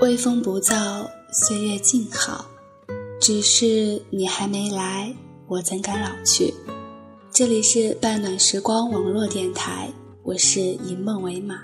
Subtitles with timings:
[0.00, 2.46] 微风不燥，岁月静好，
[3.20, 5.14] 只是你还没来，
[5.46, 6.54] 我怎敢老去？
[7.30, 9.92] 这里是半暖时光网络电台，
[10.22, 11.56] 我是以梦为马。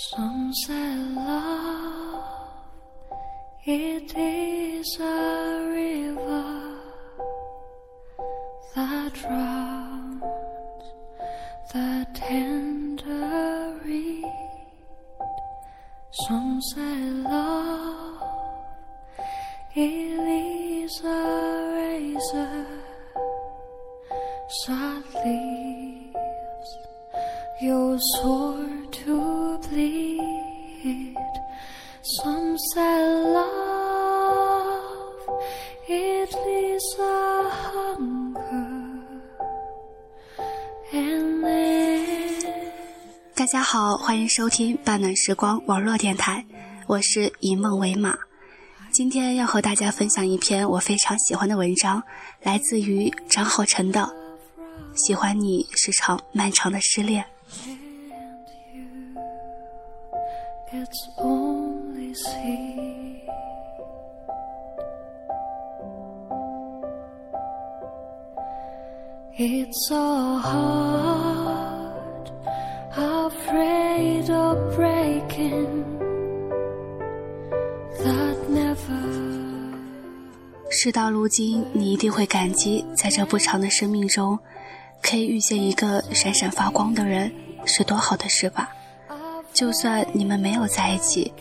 [0.00, 2.24] Some say love,
[3.66, 6.78] it is a river
[8.76, 10.22] that drowns
[11.72, 14.24] the tender reed.
[16.28, 18.22] Some say love,
[19.74, 22.66] it is a razor
[24.68, 26.70] that leaves
[27.60, 28.47] your sword
[43.70, 46.42] 好，欢迎收听半暖时光网络电台，
[46.86, 48.16] 我是以梦为马。
[48.94, 52.02] 今天要和大家分享一篇我非常喜欢的文章，
[52.42, 54.00] 来自于张浩晨的
[54.94, 57.22] 《喜欢你是场漫长的失恋》。
[60.72, 62.78] it's only sea.
[80.70, 84.38] 事到如今，你一定会感激，在这不长的生命中，
[85.02, 87.32] 可以遇见一个闪闪发光的人，
[87.64, 88.70] 是多好的事吧？
[89.52, 91.32] 就算你们没有在一起，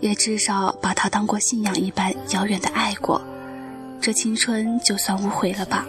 [0.00, 3.22] 也至少把他当过信仰一般遥远的爱过，
[4.00, 5.86] 这青春就算无悔了吧？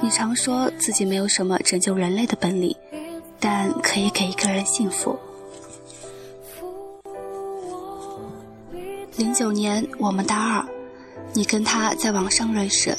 [0.00, 2.76] 你常说自己没有什么拯救人类的本领，
[3.44, 5.18] 但可以给一个人幸福。
[9.18, 10.66] 零九年，我们大二，
[11.34, 12.96] 你跟他在网上认识，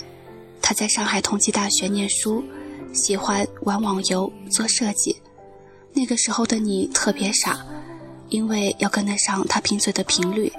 [0.62, 2.44] 他在上海同济大学念书，
[2.94, 5.20] 喜欢玩网游、做设计。
[5.94, 7.66] 那个时候的你特别傻，
[8.30, 10.54] 因为要跟得上他贫嘴的频率，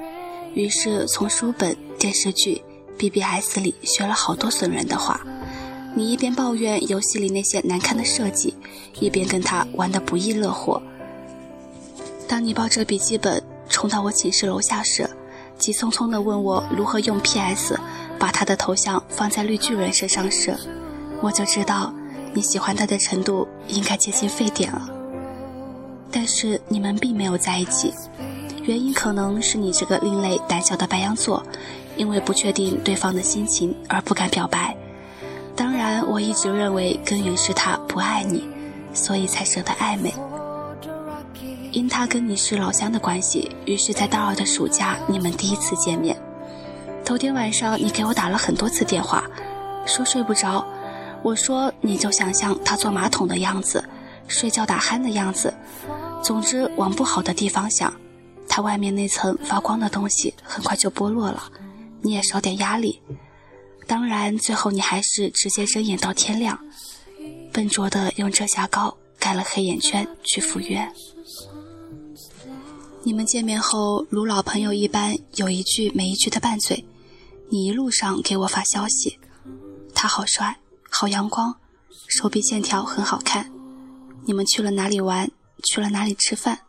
[0.53, 2.61] 于是从书本、电视剧、
[2.99, 5.25] BBS 里学了好多损人的话。
[5.97, 8.55] 你一边抱怨游戏里那些难看的设计，
[9.01, 10.79] 一边跟他玩得不亦乐乎。
[12.29, 15.09] 当你抱着笔记本冲到我寝室楼下时，
[15.59, 17.81] 急匆匆地问我如何用 PS
[18.19, 20.55] 把他的头像放在绿巨人身上时，
[21.23, 21.91] 我就知道
[22.35, 24.91] 你喜欢他的程度应该接近沸点了。
[26.13, 27.91] 但是你们并没有在一起，
[28.65, 31.43] 原因可能是你这个另类胆小的白羊座，
[31.97, 34.77] 因为不确定对方的心情而不敢表白。
[36.09, 38.49] 我一直认为根源是他不爱你，
[38.95, 40.13] 所以才舍得暧昧。
[41.73, 46.17] 因他跟你是老乡的关系，于是，在大二的暑假，你们第一次见面。
[47.05, 49.23] 头天晚上，你给我打了很多次电话，
[49.85, 50.65] 说睡不着。
[51.23, 53.85] 我说你就想象他坐马桶的样子，
[54.27, 55.53] 睡觉打鼾的样子，
[56.23, 57.93] 总之往不好的地方想。
[58.49, 61.43] 他外面那层发光的东西很快就剥落了，
[62.01, 63.01] 你也少点压力。
[63.87, 66.59] 当然，最后你还是直接睁眼到天亮，
[67.53, 70.93] 笨拙的用遮瑕膏盖了黑眼圈去赴约。
[73.05, 76.85] 你们见面后如老朋友一般，有一句没一句的拌嘴。
[77.49, 79.21] 你一路上给我发消息，
[79.95, 80.59] 他好帅，
[80.91, 81.55] 好阳光，
[82.09, 83.53] 手臂线条很好看。
[84.25, 85.31] 你们去了哪里玩？
[85.63, 86.63] 去了哪里吃饭？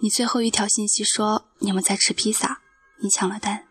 [0.00, 2.60] 你最后一条信息说你们在吃披萨，
[3.02, 3.64] 你抢了单。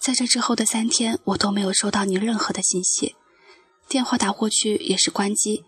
[0.00, 3.16] 在这之后的三天，我都没有收到你任何的信息，
[3.86, 5.62] 电话打过去也是关机。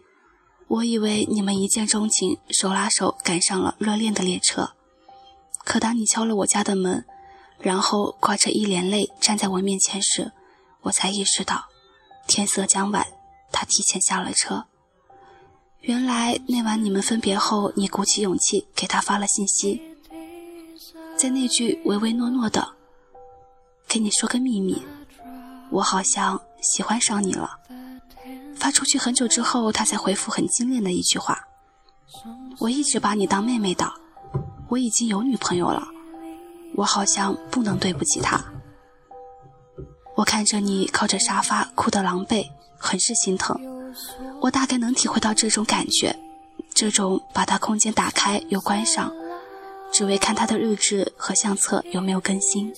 [0.69, 4.73] 我以为你们一见钟情，手拉手赶上了热恋的列车。
[5.65, 7.05] 可当你敲了我家的门，
[7.59, 10.33] 然后挂着一脸泪站在我面前时，
[10.81, 11.67] 我才意识到，
[12.27, 13.07] 天色将晚，
[13.53, 14.65] 他提前下了车。
[15.83, 19.83] 原来那晚你们分别后，你鼓起勇气给他发了信息，
[21.19, 22.77] 在那句唯唯诺诺的。
[23.93, 24.83] 跟你说个秘密，
[25.69, 27.59] 我好像喜欢上你了。
[28.57, 31.39] 发出去很久之后，他才回复很精炼的一句话
[32.59, 33.93] ：“我一直把你当妹妹的，
[34.71, 35.87] 我已经有女朋友了，
[36.75, 38.43] 我好像不能对不起她。”
[40.17, 42.49] 我看着你靠着沙发哭得狼狈，
[42.79, 43.55] 很是心疼。
[44.41, 46.19] 我大概能体会到这种感觉，
[46.73, 49.13] 这种把他空间打开又关上，
[49.93, 52.73] 只为看他的日志和相册有没有更新，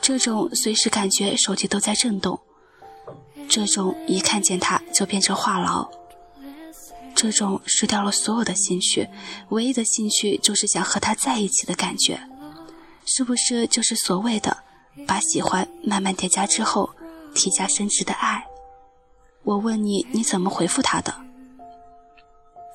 [0.00, 2.40] 这种随时感觉手机都在震动，
[3.48, 5.88] 这种一看见他就变成话痨，
[7.14, 9.08] 这种失掉了所有的兴趣，
[9.50, 12.18] 唯一的兴趣就是想和他在一起的感觉，
[13.04, 14.56] 是不是就是所谓的
[15.06, 16.90] 把喜欢慢慢叠加之后，
[17.34, 18.42] 提加升值的爱？
[19.42, 21.14] 我问你，你怎么回复他的？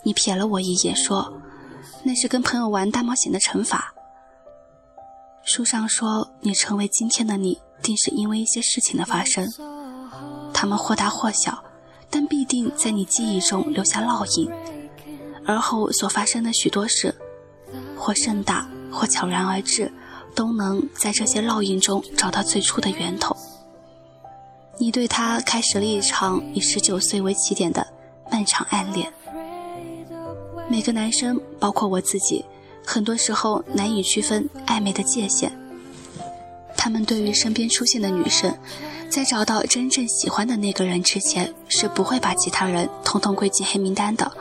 [0.03, 1.41] 你瞥了我一眼，说
[2.05, 3.91] ：“那是跟朋友玩大冒险的惩罚。”
[5.45, 9.47] 书上说，你成为今天的你，定是因为一些事情的发生，
[10.51, 11.63] 他们或大或小，
[12.09, 14.49] 但必定在你记忆中留下烙印。
[15.45, 17.13] 而后所发生的许多事，
[17.95, 19.93] 或盛大，或悄然而至，
[20.33, 23.37] 都能在这些烙印中找到最初的源头。
[24.79, 27.85] 你对他开始了一场以十九岁为起点的
[28.31, 29.13] 漫长暗恋。
[30.67, 32.43] 每个男生，包括我自己，
[32.85, 35.51] 很多时候难以区分暧昧的界限。
[36.77, 38.55] 他们对于身边出现的女生，
[39.09, 44.31] 在找到真正喜欢的那个人之前，是不会把其他人统统归进黑名单的。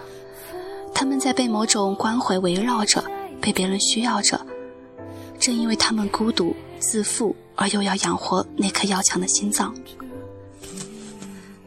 [0.94, 3.02] 他们在被某种关怀围绕着，
[3.40, 4.38] 被别人需要着。
[5.40, 9.74] 正因为他们孤独、自负，而又要养活那颗要强的心脏。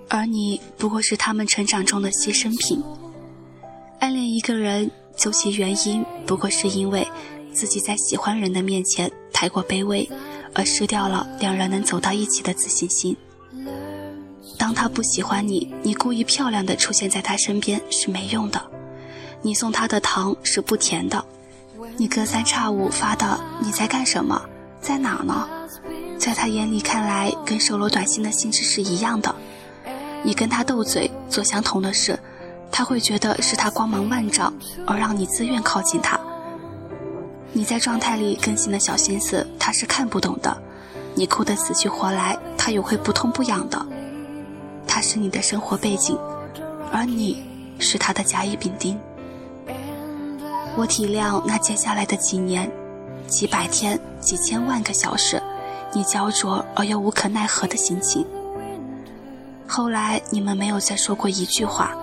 [0.09, 2.81] 而你不过是他们成长中的牺牲品。
[3.99, 7.05] 暗恋一个人，究其原因，不过是因为
[7.51, 10.07] 自己在喜欢人的面前太过卑微，
[10.53, 13.17] 而失掉了两人能走到一起的自信心。
[14.57, 18.61] 当他不喜欢你，你故意漂亮的出现在他身边是没用的。
[19.41, 21.23] 你送他的糖是不甜的。
[21.95, 24.39] 你隔三差五发的你在干什么，
[24.79, 25.47] 在哪呢？
[26.17, 29.33] 在他眼里看来，跟收罗短信的性质是一样的。
[30.23, 32.19] 你跟他斗嘴，做相同的事，
[32.71, 34.53] 他会觉得是他光芒万丈，
[34.85, 36.19] 而让你自愿靠近他。
[37.53, 40.55] 你在状态里更新的小心思，他是看不懂的。
[41.15, 43.83] 你哭得死去活来，他也会不痛不痒的。
[44.85, 46.17] 他是你的生活背景，
[46.91, 47.43] 而你
[47.79, 48.99] 是他的甲乙丙丁。
[50.75, 52.71] 我体谅那接下来的几年、
[53.25, 55.41] 几百天、几千万个小时，
[55.91, 58.23] 你焦灼而又无可奈何的心情。
[59.65, 61.97] 后来你们没有再说过一句话，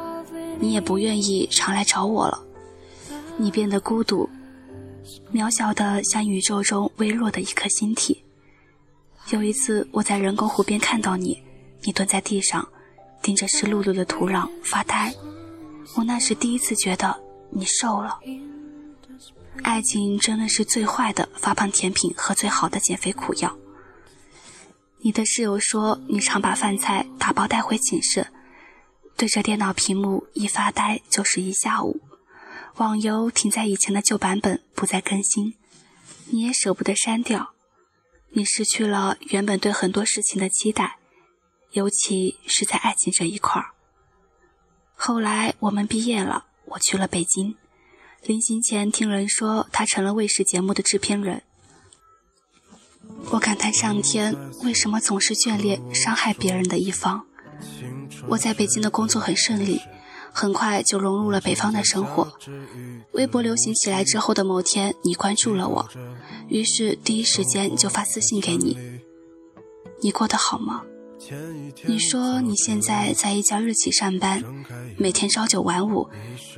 [0.59, 2.43] 你也不愿意常来找我了。
[3.37, 4.29] 你变得孤独，
[5.33, 8.23] 渺小的像宇宙中微弱的一颗星体。
[9.31, 11.43] 有一次我在人工湖边看到你，
[11.83, 12.67] 你蹲在地上，
[13.23, 15.13] 盯着湿漉漉的土壤发呆。
[15.97, 17.17] 我那时第一次觉得
[17.51, 18.19] 你瘦了。
[19.63, 23.57] 爱情真的是最坏的发胖甜品和最好的减肥苦药。
[24.99, 28.27] 你的室友说，你常把饭菜打包带回寝室，
[29.17, 32.01] 对着电脑屏幕一发呆就是一下午。
[32.77, 35.55] 网游停在以前的旧版本，不再更新，
[36.27, 37.53] 你也舍不得删掉。
[38.31, 40.99] 你失去了原本对很多事情的期待，
[41.71, 43.69] 尤其是在爱情这一块儿。
[44.97, 47.55] 后来我们毕业了，我去了北京，
[48.23, 51.45] 临行前听人说他成了卫视节目的制片人。
[53.31, 57.27] 我感叹上天为什么总是眷恋伤害别人的一方。
[58.29, 59.81] 我在北京的工作很顺利，
[60.33, 62.33] 很快就融入了北方的生活。
[63.13, 65.89] 微博流行起来之后的某天，你关注了我，
[66.49, 68.79] 于是第一时间就发私信给你。
[70.01, 70.83] 你过得好吗？
[71.87, 74.43] 你说你现在在一家日企上班，
[74.99, 76.09] 每天朝九晚五，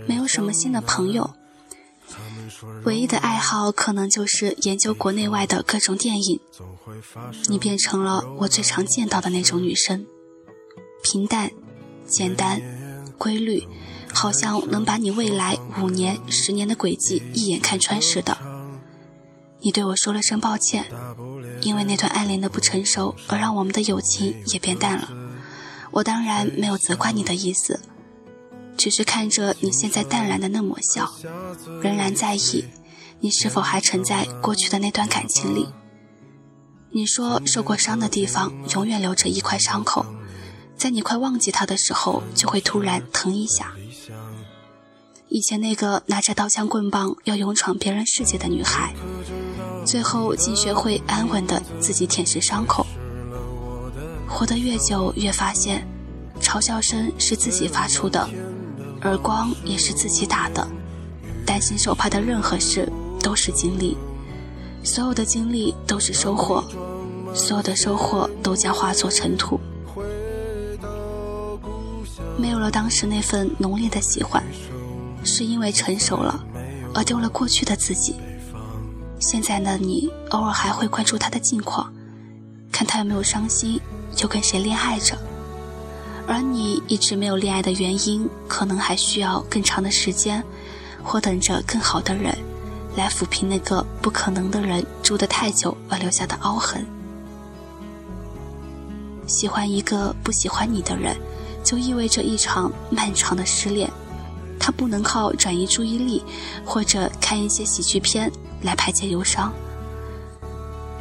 [0.07, 1.31] 没有什么新的朋友。
[2.85, 6.41] 唯一的爱好可能就是研究国内外的各种电影。
[7.49, 10.07] 你变成了我最常见到的那种女生，
[11.09, 11.53] 平淡、
[12.05, 12.61] 简单、
[13.17, 13.63] 规律，
[14.13, 18.37] 好像能把你未来五年、十年的轨迹一眼看穿似的。
[19.61, 20.85] 你对我说了声抱歉，
[21.61, 25.09] 因为那段暗恋的不成熟，而让我们的友情也变淡了。
[25.93, 27.79] 我当然没有责怪你的意思。
[28.77, 31.09] 只是看着你现在淡然的那抹笑，
[31.81, 32.65] 仍然在意
[33.21, 35.69] 你是否还沉在过去的那段感情里。
[36.91, 40.05] 你说受过伤的地方永远留着一块伤口，
[40.87, 43.75] 在你快忘记他的时候，就会突然疼一下。
[45.27, 48.95] 以前那个拿着刀枪棍棒要勇闯别人世界的女孩，
[49.85, 52.87] 最后竟学会安稳的自己舔舐伤口。
[54.29, 55.85] 活得越久，越发现，
[56.41, 58.29] 嘲笑声是自己发出的。
[59.03, 60.65] 耳光也是自己打的，
[61.45, 62.89] 担心受怕的任何事
[63.21, 63.99] 都是经历，
[64.85, 66.63] 所有的经历都是收获，
[67.35, 69.59] 所有的收获都将化作尘土。
[72.39, 74.43] 没有了当时那份浓烈的喜欢，
[75.25, 76.45] 是因为成熟了，
[76.95, 78.17] 而丢了过去的自己。
[79.19, 81.91] 现在的你，偶尔还会关注他的近况，
[82.71, 83.81] 看他有没有伤心，
[84.19, 85.17] 又跟谁恋爱着。
[86.29, 90.45] 而你一直没有恋爱的原因，可能还需要更长的时间，
[91.03, 92.37] 或等着更好的人，
[92.97, 96.85] 来抚平那个不可能的人住得太久而留下的凹痕。
[99.27, 101.17] 喜欢一个不喜欢你的人，
[101.67, 103.91] 就意味着一场漫长的失恋。
[104.59, 106.23] 他不能靠转移注意力，
[106.65, 108.31] 或者看一些喜剧片
[108.63, 109.53] 来排解忧伤。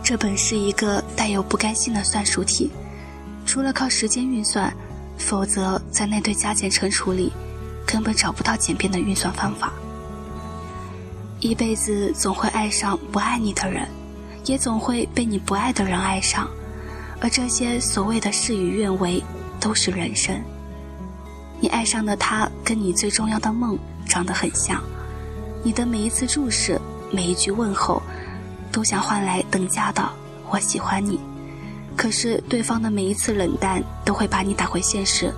[0.03, 2.71] 这本是一个带有不甘心的算术题，
[3.45, 4.75] 除了靠时间运算。
[5.17, 7.31] 否则，在那堆加减乘除里，
[7.87, 9.71] 根本找不到简便的运算方法。
[11.39, 13.87] 一辈子总会爱上不爱你的人，
[14.43, 16.49] 也总会被你不爱的人爱上，
[17.21, 19.23] 而这些所谓的事与愿违，
[19.57, 20.37] 都是人生。
[21.59, 24.83] 你爱上的他，跟你最重要的梦长得很像，
[25.63, 26.79] 你的每一次注视，
[27.11, 28.01] 每一句问候，
[28.71, 30.07] 都想换来等价的
[30.51, 31.19] “我喜欢你”。
[31.95, 35.33] 可是，对方的每一次冷淡都会把你打回现实。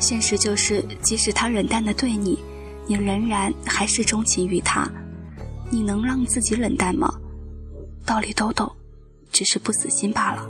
[0.00, 2.38] 现实就是，即使他冷淡的对你，
[2.86, 4.88] 你仍然还是钟情于他。
[5.70, 7.12] 你能让自己冷淡吗？
[8.06, 8.70] 道理都懂，
[9.30, 10.48] 只是不死心罢了。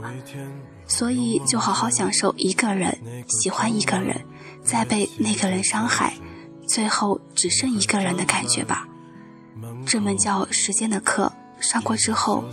[0.87, 4.15] 所以，就好好享受一个人喜欢一个人，
[4.67, 6.13] 再被那个人伤害，
[6.67, 8.85] 最后只剩一个人的感觉吧。
[9.85, 11.31] 这门叫时间的课。
[11.59, 12.43] 上过之后，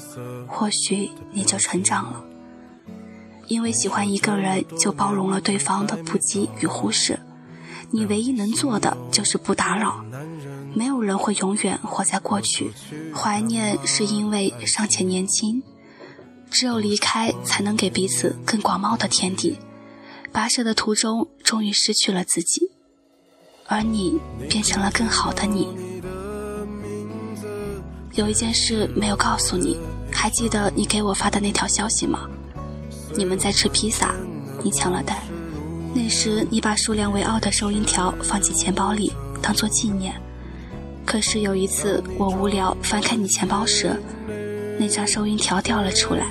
[0.48, 2.24] 或许你就成长了。
[3.48, 7.20] 因为喜欢一个人，就包容了对方的不羁与忽视。
[7.90, 10.02] 你唯一能做的就是不打扰。
[10.74, 12.72] 没有人会永远活在过去，
[13.14, 15.62] 怀念是因为尚且年轻。
[16.50, 19.58] 只有离开，才能给彼此更广袤的天地。
[20.34, 22.68] 跋涉的途中，终于失去了自己，
[23.66, 25.68] 而你变成了更好的你。
[28.14, 29.78] 有一件事没有告诉你，
[30.10, 32.28] 还记得你给我发的那条消息吗？
[33.16, 34.12] 你们在吃披萨，
[34.64, 35.16] 你抢了单。
[35.94, 40.20] 那时你把数量为二的收银条放进钱包里，当做纪念。
[41.06, 43.96] 可是有一次我无聊翻开你钱包时，
[44.80, 46.26] 那张收银条掉了出来。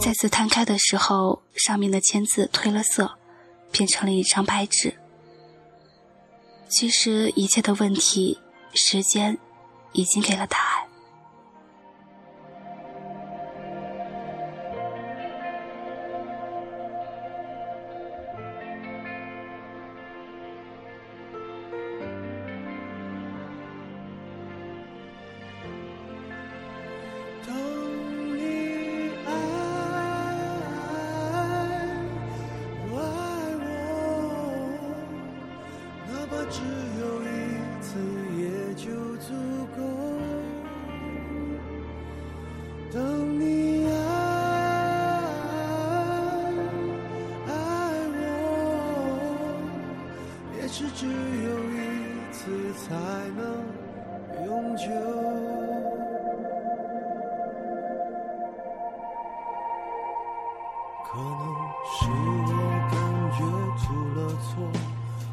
[0.00, 3.18] 再次摊开的时候，上面的签字褪了色，
[3.70, 4.94] 变成了一张白纸。
[6.68, 8.38] 其实一切的问题，
[8.74, 9.38] 时间
[9.92, 10.87] 已经给了答案。
[36.50, 36.62] 只
[37.00, 37.26] 有一
[37.82, 37.98] 次
[38.38, 38.86] 也就
[39.18, 39.34] 足
[39.76, 39.78] 够
[42.90, 43.90] 等你爱
[47.46, 47.50] 爱
[48.14, 48.20] 我
[50.56, 51.10] 也是只有
[51.70, 51.76] 一
[52.32, 52.94] 次才
[53.36, 53.44] 能
[54.46, 54.84] 永久。
[61.10, 61.24] 可能
[61.84, 62.52] 是我
[62.90, 62.96] 感
[63.32, 63.38] 觉
[63.78, 64.77] 出了错。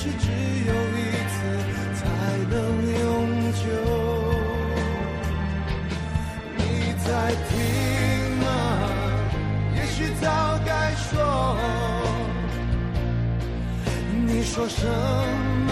[0.00, 0.96] 是只有一
[1.28, 1.36] 次
[1.98, 2.00] 才
[2.48, 2.56] 能
[3.00, 3.02] 永
[3.50, 3.60] 久。
[6.56, 6.60] 你
[7.04, 7.08] 在
[7.48, 7.50] 听
[8.38, 8.46] 吗？
[9.74, 10.24] 也许早
[10.64, 11.10] 该说。
[14.24, 14.86] 你说什
[15.66, 15.70] 么？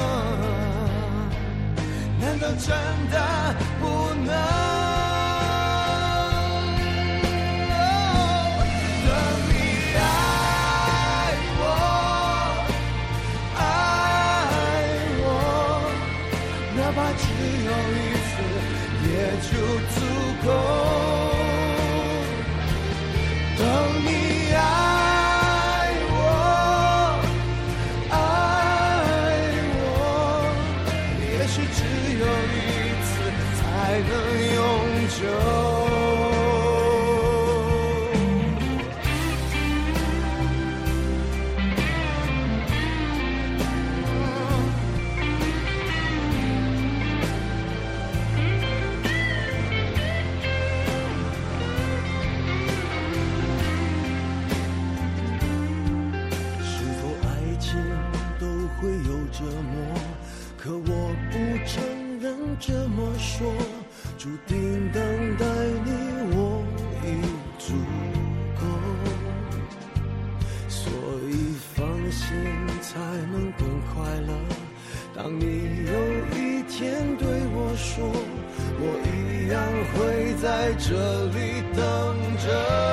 [2.19, 2.67] 难道真
[3.13, 3.17] 的？
[16.87, 17.27] 哪怕只
[17.65, 18.31] 有一次，
[19.09, 19.51] 也就
[19.91, 19.99] 足
[20.47, 21.16] 够。
[80.47, 80.95] 在这
[81.35, 81.83] 里等
[82.39, 82.86] 着。